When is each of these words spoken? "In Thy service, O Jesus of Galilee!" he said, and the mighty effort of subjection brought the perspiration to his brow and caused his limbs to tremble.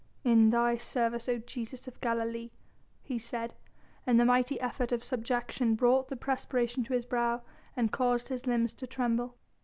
"In 0.23 0.49
Thy 0.49 0.77
service, 0.77 1.29
O 1.29 1.37
Jesus 1.37 1.87
of 1.87 2.01
Galilee!" 2.01 2.49
he 3.03 3.19
said, 3.19 3.53
and 4.07 4.19
the 4.19 4.25
mighty 4.25 4.59
effort 4.59 4.91
of 4.91 5.03
subjection 5.03 5.75
brought 5.75 6.07
the 6.09 6.15
perspiration 6.17 6.83
to 6.85 6.93
his 6.93 7.05
brow 7.05 7.43
and 7.77 7.91
caused 7.91 8.29
his 8.29 8.47
limbs 8.47 8.73
to 8.73 8.87
tremble. 8.87 9.35